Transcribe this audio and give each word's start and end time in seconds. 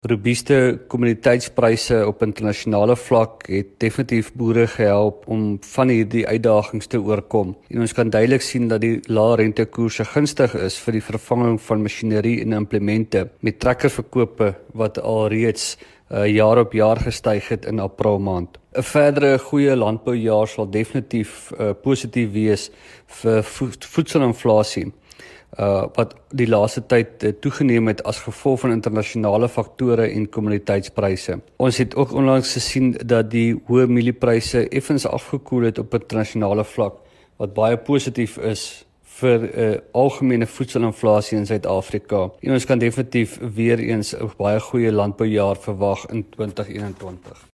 Robuuste 0.00 0.78
kommoditeitspryse 0.88 1.98
op 2.08 2.22
internasionale 2.24 2.94
vlak 2.96 3.42
het 3.52 3.74
definitief 3.84 4.30
boere 4.32 4.62
gehelp 4.72 5.26
om 5.28 5.58
van 5.74 5.92
hierdie 5.92 6.22
uitdagings 6.24 6.88
te 6.88 6.96
oorkom. 7.04 7.50
En 7.68 7.84
ons 7.84 7.92
kan 7.92 8.08
duidelik 8.08 8.40
sien 8.40 8.70
dat 8.70 8.80
die 8.80 8.94
lae 9.12 9.36
rentekoerse 9.42 10.06
gunstig 10.08 10.54
is 10.56 10.78
vir 10.80 10.96
die 10.96 11.04
vervanging 11.04 11.60
van 11.66 11.84
masjinerie 11.84 12.38
en 12.40 12.56
implemente 12.56 13.26
met 13.44 13.60
trekkerverkope 13.60 14.54
wat 14.72 15.02
alreeds 15.04 15.74
uh, 16.10 16.26
jaar 16.26 16.58
op 16.58 16.72
jaar 16.72 16.96
gestyg 16.96 17.48
het 17.48 17.64
in 17.64 17.78
April 17.78 18.18
maand. 18.18 18.58
'n 18.72 18.82
Verdere 18.82 19.38
goeie 19.38 19.76
landboujaar 19.76 20.48
sal 20.48 20.70
definitief 20.70 21.52
uh, 21.58 21.70
positief 21.82 22.32
wees 22.32 22.70
vir 23.06 23.42
voedselinflasie 23.78 24.92
uh 25.58 25.86
wat 25.94 26.14
die 26.30 26.46
laaste 26.46 26.80
tyd 26.86 27.24
uh, 27.24 27.32
toegeneem 27.42 27.88
het 27.90 28.02
as 28.06 28.20
gevolg 28.22 28.60
van 28.60 28.70
internasionale 28.70 29.48
faktore 29.48 30.06
en 30.06 30.28
kommoditeitspryse. 30.28 31.40
Ons 31.56 31.78
het 31.78 31.94
ook 31.94 32.12
onlangs 32.12 32.52
gesien 32.52 32.94
dat 33.06 33.30
die 33.30 33.62
hoë 33.66 33.86
mieliepryse 33.86 34.68
effens 34.68 35.06
afgekoel 35.06 35.62
het 35.62 35.78
op 35.78 35.94
internasionale 35.94 36.64
vlak 36.64 36.94
wat 37.36 37.54
baie 37.54 37.76
positief 37.76 38.38
is 38.38 38.86
vir 39.20 39.38
'n 39.38 39.50
uh, 39.60 39.76
algemene 39.92 40.46
voedselinflasie 40.46 41.38
in 41.38 41.46
Suid-Afrika. 41.46 42.30
En 42.40 42.52
ons 42.52 42.64
kan 42.64 42.78
definitief 42.78 43.38
weer 43.54 43.78
eens 43.78 44.14
'n 44.16 44.30
baie 44.36 44.60
goeie 44.60 44.92
landboujaar 44.92 45.56
verwag 45.56 46.06
in 46.06 46.26
2021. 46.28 47.48